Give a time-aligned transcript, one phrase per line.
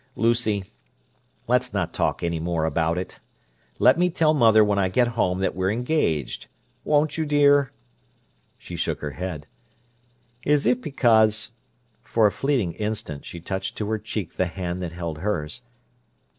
[0.15, 0.63] Lucy,
[1.47, 3.19] let's not talk any more about it.
[3.77, 6.47] Let me tell mother when I get home that we're engaged.
[6.83, 7.71] Won't you, dear?"
[8.57, 9.45] She shook her head.
[10.43, 11.51] "Is it because—"
[12.01, 15.61] For a fleeting instant she touched to her cheek the hand that held hers.